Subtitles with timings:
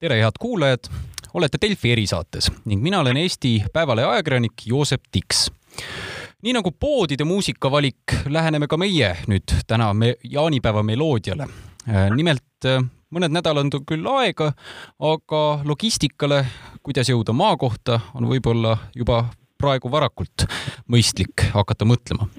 [0.00, 0.86] tere, head kuulajad,
[1.34, 5.50] olete Delfi erisaates ning mina olen Eesti Päevalehe ajakirjanik Joosep Tiks.
[6.42, 11.48] nii nagu poodide muusikavalik, läheneme ka meie nüüd täna me jaanipäeva meloodiale.
[12.16, 12.68] nimelt
[13.12, 14.52] mõned nädalad on küll aega,
[15.00, 16.46] aga logistikale,
[16.82, 19.26] kuidas jõuda maakohta, on võib-olla juba
[19.58, 20.46] praegu varakult
[20.88, 22.30] mõistlik hakata mõtlema.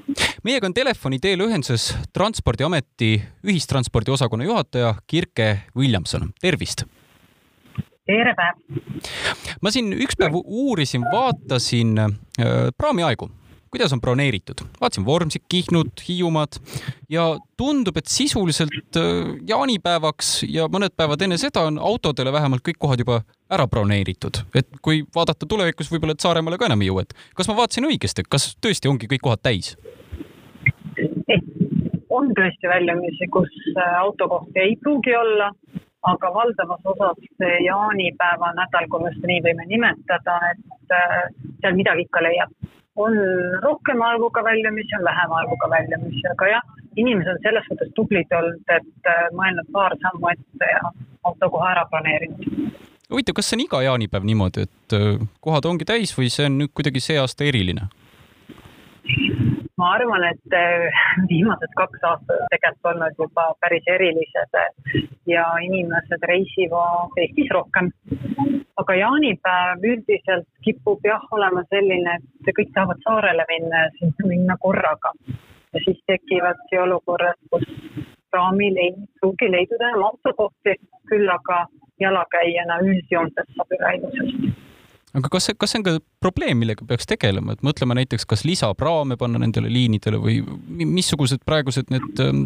[0.43, 6.85] meiega on telefoni teel ühenduses Transpordiameti ühistranspordiosakonna juhataja Kirke Williamson, tervist
[8.11, 8.57] tere päev!
[9.63, 12.09] ma siin üks päev uurisin, vaatasin äh,
[12.77, 13.29] praamiaegu,
[13.71, 16.59] kuidas on broneeritud, vaatasin Vormsit, Kihnut, Hiiumaad
[17.11, 17.29] ja
[17.59, 23.03] tundub, et sisuliselt äh, jaanipäevaks ja mõned päevad enne seda on autodele vähemalt kõik kohad
[23.03, 27.15] juba ära broneeritud, et kui vaadata tulevikus võib-olla, et Saaremaale ka enam ei jõua, et
[27.37, 29.75] kas ma vaatasin õigesti, kas tõesti ongi kõik kohad täis?
[32.12, 35.48] on tõesti väljumisi, kus äh, autokohti ei pruugi olla
[36.10, 41.18] aga valdavas osas see jaanipäeva nädal, kui me seda nii võime nimetada, et äh,
[41.62, 42.54] seal midagi ikka leiab.
[43.02, 43.13] on
[43.63, 48.66] rohkem arvuga väljumisi, on vähem arvuga väljumisi, aga jah, inimesed on selles suhtes tublid olnud,
[48.68, 50.91] et äh, mõelnud paar sammu ette ja
[51.24, 52.49] auto kohe ära planeerinud
[53.12, 56.60] huvitav, kas see on iga jaanipäev niimoodi, et äh, kohad ongi täis või see on
[56.63, 57.90] nüüd kuidagi see aasta eriline?
[59.82, 64.57] Ma arvan, et äh, viimased kaks aastat tegelikult olnud juba päris erilised
[65.34, 67.90] ja inimesed reisivad Eestis rohkem.
[68.81, 74.57] aga jaanipäev üldiselt kipub jah olema selline, et kõik tahavad saarele minna ja sinna minna
[74.66, 75.13] korraga.
[75.74, 77.68] ja siis tekivadki olukorrad, kus
[78.31, 80.75] praamil ei pruugi leiduda enam autokohti,
[81.09, 81.66] küll aga
[82.06, 84.60] jalakäijana üldjoontes saab üle ilusasti
[85.17, 88.45] aga kas see, kas see on ka probleem, millega peaks tegelema, et mõtlema näiteks, kas
[88.47, 90.40] lisapraame panna nendele liinidele või
[90.88, 92.45] missugused praegused need ähm,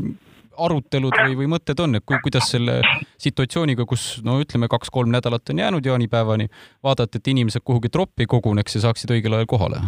[0.57, 2.80] arutelud või, või mõtted on, et kui, kuidas selle
[3.22, 6.50] situatsiooniga, kus no ütleme, kaks-kolm nädalat on jäänud jaanipäevani,
[6.84, 9.85] vaadata, et inimesed kuhugi troppi koguneks ja saaksid õigel ajal kohale?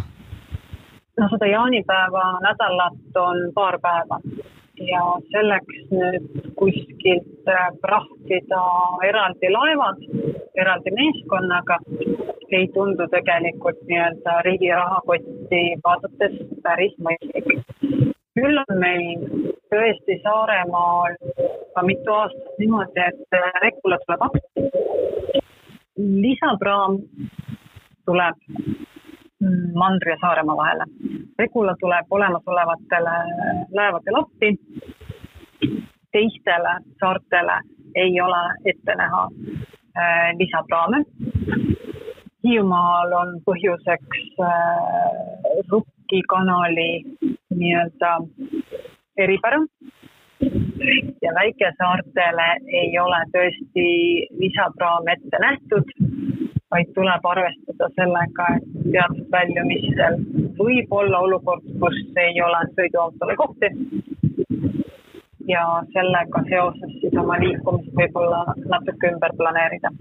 [1.18, 4.20] no seda jaanipäeva nädalat on paar päeva
[4.86, 5.02] ja
[5.32, 6.26] selleks nüüd
[6.58, 8.62] kuskilt äh, prahtida
[9.08, 10.02] eraldi laevad,
[10.60, 11.78] eraldi meeskonnaga
[12.50, 17.64] ei tundu tegelikult nii-öelda riigi rahakotti vaadates päris mõistlik.
[18.38, 19.24] küll on meil
[19.72, 21.16] tõesti Saaremaal
[21.74, 24.42] ka mitu aastat niimoodi, et Rekula tuleb appi.
[25.98, 27.02] lisapraam
[28.06, 28.36] tuleb
[29.74, 30.84] Mandri ja Saaremaa vahele.
[31.38, 33.16] Regula tuleb olemasolevatele
[33.76, 34.56] laevadele appi.
[36.12, 37.60] teistele saartele
[37.94, 39.28] ei ole ette näha
[39.98, 41.04] äh, lisapraame
[42.44, 46.90] Hiiumaal on põhjuseks äh, Rukki kanali
[47.50, 48.12] nii-öelda
[49.24, 49.58] eripära
[51.22, 52.46] ja väikesaartele
[52.82, 53.86] ei ole tõesti
[54.38, 55.90] lisapraam ette nähtud,
[56.70, 60.18] vaid tuleb arvestada sellega, et teatud väljumistel
[60.58, 63.72] võib olla olukord, kus ei ole sõiduautole kohti.
[65.48, 65.62] ja
[65.92, 69.92] sellega seoses siis oma liikumist võib-olla natuke ümber planeerida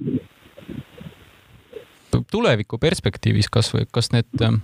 [2.32, 4.62] tuleviku perspektiivis kasvõi, kas need ähm,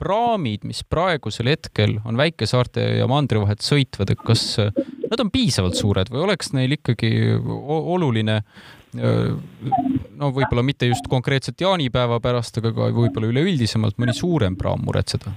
[0.00, 4.72] praamid, mis praegusel hetkel on väikesaarte ja mandri vahet sõitvad, et kas äh,
[5.10, 11.60] nad on piisavalt suured või oleks neil ikkagi oluline äh, no võib-olla mitte just konkreetselt
[11.60, 15.34] jaanipäeva pärast, aga ka võib-olla üleüldisemalt mõni suurem praam muretseda?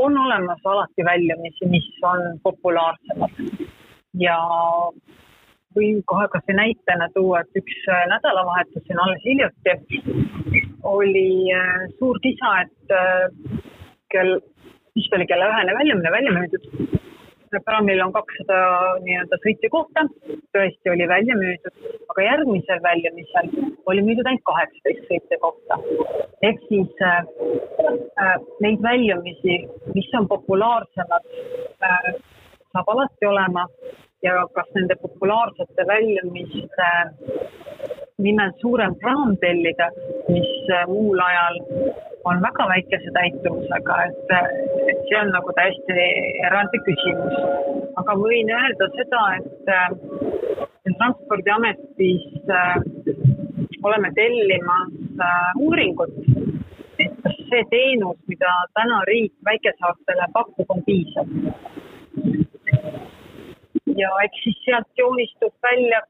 [0.00, 3.34] on olemas alati väljumisi, mis on populaarsemad
[4.16, 4.36] ja
[5.76, 10.00] võin kohe kas või näitena tuua, et üks äh, nädalavahetus siin alles hiljuti
[10.90, 13.60] oli äh, suur kisa, et äh,
[14.14, 14.38] kell,
[14.96, 16.66] vist oli kella ühene väljumine välja müüdud.
[17.66, 18.58] Praamil on kakssada
[19.04, 20.04] nii-öelda sõitjakohta,
[20.54, 23.50] tõesti oli välja müüdud, aga järgmisel väljumisel
[23.90, 25.80] oli müüdud ainult kaheksateist sõitjakohta.
[26.48, 27.24] ehk siis äh,
[28.60, 29.56] neid väljumisi,
[29.94, 31.26] mis on populaarsemad
[31.82, 32.12] äh,,
[32.72, 33.66] saab alati olema
[34.22, 36.90] ja kas nende populaarsete väljumiste
[38.18, 39.90] nimel suurem praam tellida,
[40.28, 41.60] mis äh, muul ajal
[42.24, 44.32] on väga väikese täituvusega, et,
[44.92, 46.06] et see on nagu täiesti
[46.48, 47.36] eraldi küsimus.
[48.02, 49.88] aga võin öelda seda, et äh,
[51.00, 52.76] Transpordiametis äh,
[53.84, 54.92] oleme tellimas
[55.60, 56.12] uuringut,
[57.00, 61.28] et kas see teenus, mida täna riik väikesaartele pakub, on piisav
[63.96, 66.02] ja eks siis sealt joonistub välja,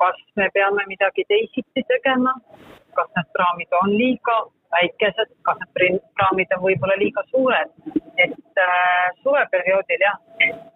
[0.00, 2.32] kas me peame midagi teisiti tegema,
[2.96, 4.38] kas need praamid on liiga
[4.76, 7.70] väikesed, kas need praamid on võib-olla liiga suured.
[8.20, 10.18] et äh, suveperioodil jah,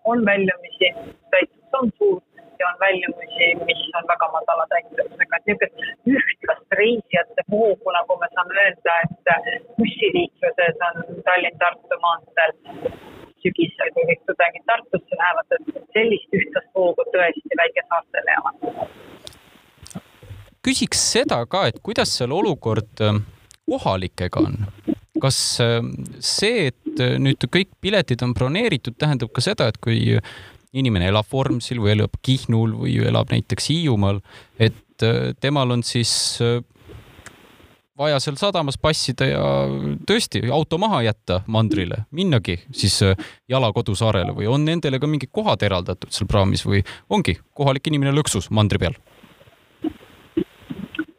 [0.04, 0.94] on väljumisi,
[1.30, 2.22] täitsus on suur
[2.64, 5.76] on väljumisi, mis on väga madala täituvusega, et niisugust
[6.14, 12.54] ühtlast reisijate hoogu, nagu me saame öelda, et bussiliikluses on Tallinn-Tartu maanteel
[13.44, 18.88] sügisel, kui kõik tudengid Tartusse lähevad, et sellist ühtlast hoogu tõesti väikesaartel ei ole.
[20.64, 23.18] küsiks seda ka, et kuidas seal olukord äh,
[23.70, 24.58] kohalikega on?
[25.22, 25.78] kas äh,
[26.18, 30.18] see, et äh, nüüd kõik piletid on broneeritud, tähendab ka seda, et kui
[30.74, 34.18] inimene elab Vormsil või elab Kihnul või elab näiteks Hiiumaal,
[34.58, 35.04] et
[35.42, 36.10] temal on siis
[37.98, 39.42] vaja seal sadamas passida ja
[40.06, 43.14] tõesti auto maha jätta mandrile, minnagi siis äh,
[43.48, 48.14] jala kodusaarele või on nendele ka mingid kohad eraldatud seal praamis või ongi kohalik inimene
[48.16, 48.98] lõksus mandri peal?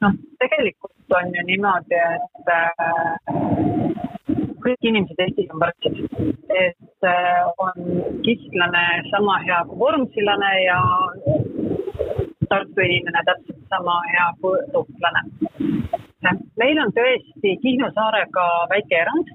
[0.03, 3.36] noh, tegelikult on ju niimoodi, et äh,
[4.66, 6.00] kõik inimesed Eestis on võrdsed,
[6.50, 7.75] et äh, on
[8.25, 10.80] kistlane sama hea kui vormsilane ja
[12.50, 15.22] Tartu inimene täpselt sama hea kui tohtlane.
[16.62, 19.31] Meil on tõesti Kihnu saarega väike erand.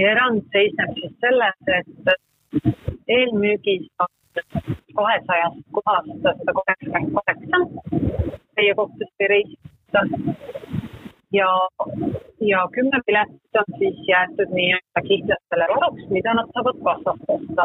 [0.00, 2.70] erand seisneb siis selles, et
[3.16, 4.10] eelmüügis on
[4.98, 7.58] kahesajast kohast sada kaheksakümmend kaheksa.
[8.56, 9.30] Meie kohtusse
[9.94, 10.34] reisida
[11.32, 11.68] ja,
[12.40, 17.64] ja kümme piletit on siis jäetud nii-öelda kihlastele varuks, mida nad saavad kassast osta.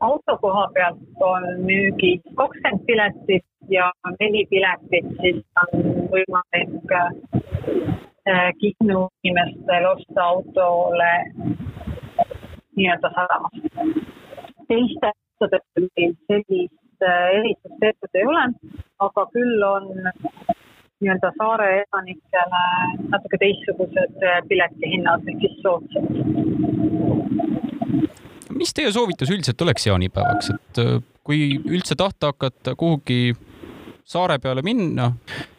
[0.00, 5.70] auto koha pealt on müügis kakskümmend piletit ja neli piletit siis on
[6.12, 11.12] võimalik äh, Kihnu inimestel osta autole
[12.76, 13.56] nii-öelda sadamas.
[14.68, 18.44] teiste autode puhul sellist äh, erisust tehtud ei ole,
[18.98, 19.88] aga küll on
[21.02, 22.62] nii-öelda saare elanikele
[23.12, 26.14] natuke teistsugused äh, piletihinnad ehk siis soodsamad.
[28.56, 30.80] mis teie soovitus üldiselt oleks jaanipäevaks, et
[31.26, 33.34] kui üldse tahta hakata kuhugi
[34.06, 35.10] saare peale minna,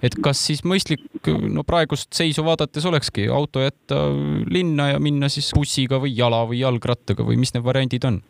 [0.04, 4.07] et kas siis mõistlik no praegust seisu vaadates olekski auto jätta
[4.50, 8.22] linna ja minna siis bussiga või jala või jalgrattaga või mis need variandid on?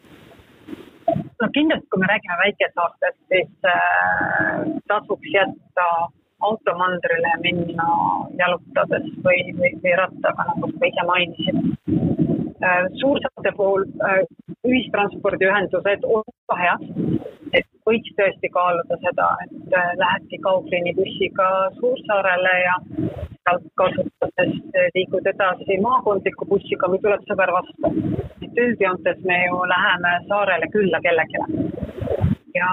[1.08, 5.86] no kindlasti, kui me räägime väikesaartest, siis äh, tasuks jätta
[6.42, 7.88] auto mandrile ja minna
[8.40, 11.58] jalutades või, või, või rattaga, nagu sa ise mainisid
[12.64, 12.86] äh,.
[13.02, 14.22] suursaarte puhul äh,
[14.68, 16.86] ühistranspordiühendused on väga head,
[17.60, 21.50] et võiks tõesti kaaluda seda, et äh, lähedki kaugliini bussiga
[21.80, 22.76] Suursaarele ja
[23.48, 24.54] sealt kasutades
[24.96, 27.94] liigud edasi maakondliku bussiga või tuleb sõber vastu.
[28.44, 31.40] et üldjoontes me ju läheme saarele külla kellelegi.
[32.56, 32.70] ja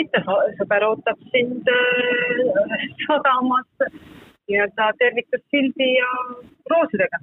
[0.00, 3.66] miks mitte, sõber ootab sind äh, sadamas
[4.48, 6.10] nii-öelda tervituspildi ja
[6.70, 7.18] roosidega.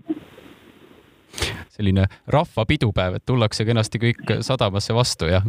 [1.69, 5.41] Selline rahva pidupäev, et tullakse kenasti kõik sadamasse vastu ja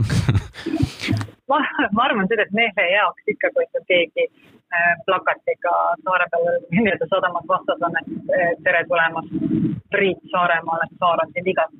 [1.50, 6.48] ma, ma arvan seda, et mehe jaoks ikka, kui sul keegi äh, plakatiga saare peal
[6.75, 9.36] nii-öelda sadamas vastas on, et tere tulemast
[9.92, 11.72] Priit Saaremaale, saar on sind igav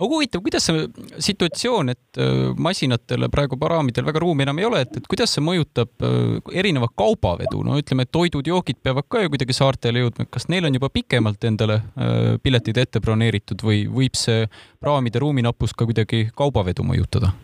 [0.00, 0.84] aga huvitav, kuidas see
[1.28, 5.44] situatsioon, et äh, masinatel praegu paraamidel väga ruumi enam ei ole, et, et kuidas see
[5.44, 10.26] mõjutab äh, erinevat kaubavedu, no ütleme, et toidud, joogid peavad ka ju kuidagi saartele jõudma,
[10.32, 14.48] kas neil on juba pikemalt endale äh, piletid ette broneeritud või võib see
[14.80, 17.34] praamide ruuminappus ka kuidagi kaubavedu mõjutada?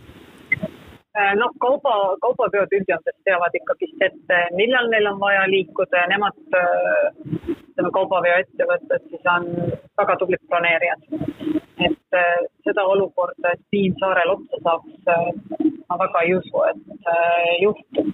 [1.40, 7.92] noh, kauba, kaubaveod üldjoontes teavad ikkagist ette, millal neil on vaja liikuda ja nemad, ütleme,
[7.96, 9.48] kaubaveoettevõtted siis on
[9.96, 16.23] väga tublid broneerijad et äh, seda olukorda, et Siim saarel otsa saaks, äh, ma väga
[16.25, 18.09] ei usu, et äh, juhtub.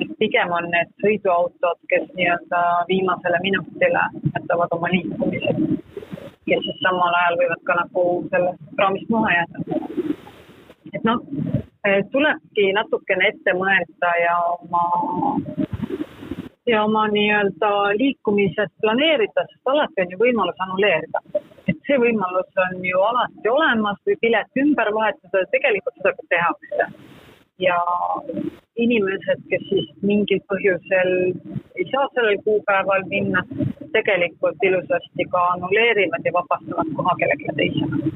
[0.00, 4.04] et pigem on need sõiduautod, kes nii-öelda viimasele minutile
[4.34, 5.58] jätavad oma liikumised,
[6.48, 9.80] kes siis samal ajal võivad ka nagu sellest raamist maha jääda.
[10.94, 11.20] et noh,
[12.14, 14.84] tulebki natukene ette mõelda ja oma
[16.66, 17.70] ja oma nii-öelda
[18.00, 21.20] liikumised planeerida, sest alati on ju võimalus annuleerida
[21.86, 26.90] see võimalus on ju alati olemas või pilet ümber vahetada, tegelikult seda ka tehakse.
[27.60, 27.76] ja
[28.80, 31.10] inimesed, kes siis mingil põhjusel
[31.76, 33.42] ei saa sellel kuupäeval minna,
[33.92, 38.12] tegelikult ilusasti ka annuleerivad ja vabastavad koha kellelegi teisele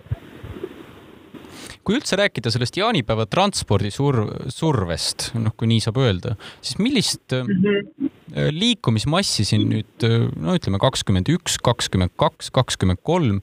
[1.84, 7.36] kui üldse rääkida sellest jaanipäeva transpordi sur-, survest, noh, kui nii saab öelda, siis millist
[7.36, 8.13] mm -hmm.
[8.34, 10.06] Liikumismassi siin nüüd,
[10.42, 13.40] no ütleme, kakskümmend üks, kakskümmend kaks, kakskümmend kolm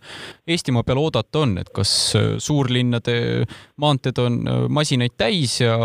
[0.48, 3.16] Eestimaa peal oodata on, et kas äh, suurlinnade
[3.82, 5.78] maanteed on äh, masinaid täis ja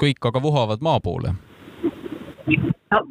[0.00, 1.34] kõik aga vohavad maa poole?
[2.48, 3.02] no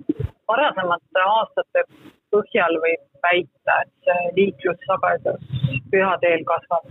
[0.50, 1.86] varasemate aastate
[2.34, 5.46] põhjal võib väita, et liiklussagedus
[5.92, 6.90] pühadeel kasvab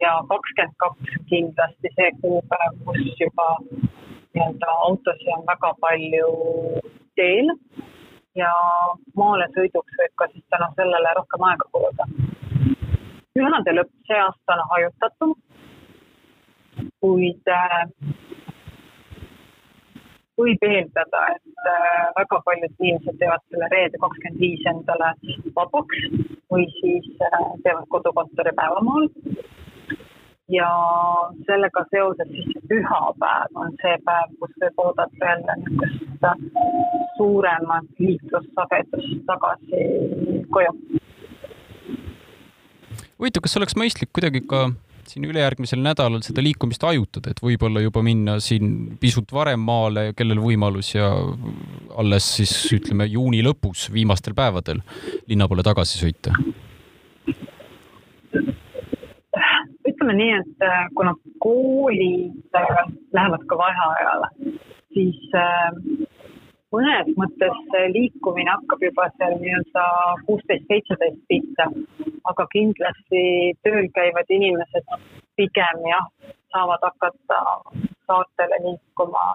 [0.00, 3.48] ja kakskümmend kaks kindlasti see kuupäev, kus juba
[4.34, 6.28] nii-öelda autosid on väga palju
[7.16, 7.52] teel
[8.38, 8.50] ja
[9.18, 12.08] maale sõiduks võib ka siis tänu sellele rohkem aega kuluda.
[13.34, 15.32] pühade lõpp see aasta on hajutatum,
[17.02, 17.80] kuid äh,
[20.38, 25.10] võib eeldada, et äh, väga paljud inimesed teevad selle reede kakskümmend viis endale
[25.58, 26.06] vabaks
[26.54, 29.08] või siis äh, teevad kodukontori päevamaal.
[30.52, 30.68] ja
[31.46, 39.82] sellega seoses siis pühapäev on see päev, kus võib oodata jälle niisugust suuremat liiklussagedust tagasi
[40.54, 40.72] koju.
[43.18, 44.66] huvitav, kas oleks mõistlik kuidagi ka
[45.08, 50.40] siin ülejärgmisel nädalal seda liikumist hajutada, et võib-olla juba minna siin pisut varem maale, kellel
[50.42, 51.10] võimalus ja
[52.00, 54.80] alles siis ütleme juuni lõpus, viimastel päevadel
[55.28, 56.34] linna poole tagasi sõita?
[59.84, 61.12] ütleme nii, et äh, kuna
[61.44, 62.78] koolid äh,
[63.14, 64.30] lähevad ka vaheajale,
[64.96, 65.76] siis äh,
[66.74, 69.84] mõnes mõttes liikumine hakkab juba seal nii-öelda
[70.26, 71.66] kuusteist, seitseteist pihta,
[72.30, 73.22] aga kindlasti
[73.66, 74.96] tööl käivad inimesed
[75.38, 76.08] pigem jah,
[76.54, 77.40] saavad hakata
[78.08, 79.26] saartele liikuma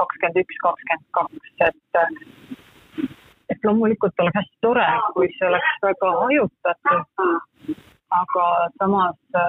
[0.00, 2.00] kakskümmend üks, kakskümmend kaks, et
[3.52, 7.78] et loomulikult oleks hästi tore, kui see oleks väga hajutatud,
[8.20, 8.46] aga
[8.80, 9.40] samas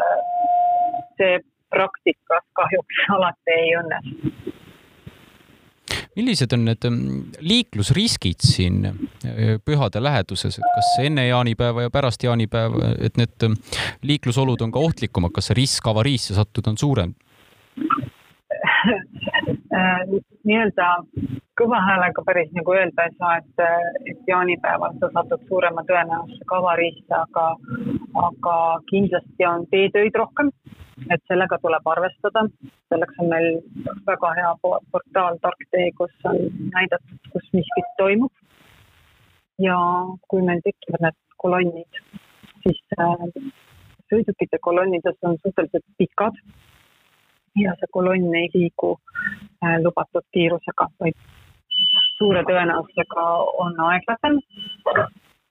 [1.19, 4.58] see praktikas kahjuks alati ei õnnestu
[6.19, 12.23] millised on need mm, liiklusriskid siin äh, pühade läheduses, et kas enne jaanipäeva ja pärast
[12.27, 13.57] jaanipäeva, et need mm,
[14.11, 17.17] liiklusolud on ka ohtlikumad, kas see risk avariisse sattuda on suurem?
[20.49, 20.85] nii-öelda
[21.59, 23.63] kõva häälega päris nagu öelda ei saa, et,
[24.11, 27.45] et jaanipäeval sa satud suurema tõenäosusega avariisse, aga,
[28.23, 28.55] aga
[28.89, 30.51] kindlasti on teetöid rohkem
[31.13, 32.43] et sellega tuleb arvestada.
[32.89, 33.47] selleks on meil
[34.07, 36.37] väga hea portaal Tark tee, kus on
[36.75, 38.31] näidatud, kus miskit toimub.
[39.59, 39.77] ja
[40.27, 42.01] kui meil tekivad need kolonnid,
[42.63, 43.25] siis äh,
[44.11, 46.37] sõidukite kolonnides on suhteliselt pikad
[47.63, 48.93] ja see kolonn ei liigu
[49.63, 51.17] äh, lubatud kiirusega, vaid
[52.17, 53.25] suure tõenäosusega
[53.65, 54.39] on aeglasem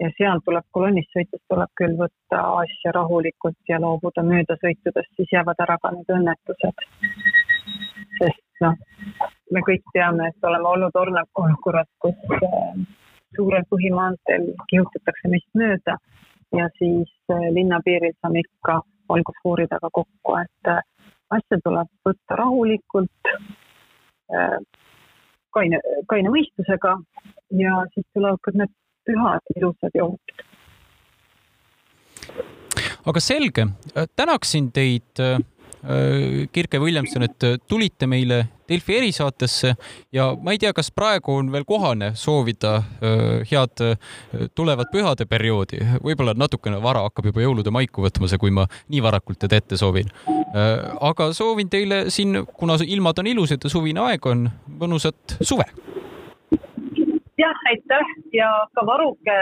[0.01, 5.65] ja seal tuleb kolonnis sõites tuleb küll võtta asja rahulikult ja loobuda möödasõitudest, siis jäävad
[5.65, 6.85] ära ka need õnnetused.
[8.19, 8.77] sest noh,
[9.55, 11.01] me kõik teame, et oleme olnud
[11.43, 12.79] olukorras, kus äh,
[13.37, 15.99] suurel põhimaanteel kihutatakse meist mööda
[16.57, 20.83] ja siis äh, linnapiiril saame ikka valgusfoori taga kokku, et äh,
[21.39, 23.33] asja tuleb võtta rahulikult,
[25.53, 25.79] kaine,
[26.09, 26.95] kaine mõistusega
[27.61, 28.73] ja siis tulevad ka need
[29.09, 30.45] pühad, ilusad ja ohutud.
[33.09, 33.67] aga selge,
[34.17, 35.39] tänaksin teid äh,
[36.53, 39.71] Kirke Williamson, et tulite meile Delfi erisaatesse
[40.13, 43.97] ja ma ei tea, kas praegu on veel kohane soovida äh, head äh,
[44.59, 49.05] tulevat pühade perioodi, võib-olla natukene vara hakkab juba jõulude maiku võtma see, kui ma nii
[49.05, 50.13] varakult teda ette soovin.
[51.01, 54.49] aga soovin teile siin, kuna ilmad on ilusad ja suvine aeg on,
[54.81, 55.69] mõnusat suve
[57.39, 59.39] jah, aitäh ja ka varuge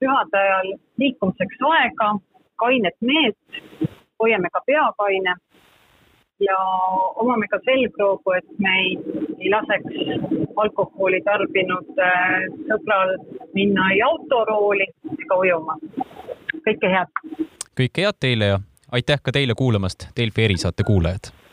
[0.00, 2.14] pühade ajal liikumiseks aega,
[2.62, 3.90] kainet meelt,
[4.22, 5.34] hoiame ka pea kaine
[6.40, 6.58] ja
[7.22, 8.96] omame ka selgroogu, et me ei,
[9.38, 13.16] ei laseks alkoholi tarbinud äh, sõbral
[13.54, 14.88] minna ei autorooli
[15.18, 15.78] ega ujuma.
[16.66, 17.24] kõike head!
[17.78, 18.60] kõike head teile ja
[18.92, 21.43] aitäh ka teile kuulamast, Delfi erisaate kuulajad!